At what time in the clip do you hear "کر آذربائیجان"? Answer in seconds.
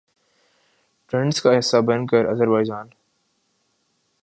2.07-2.87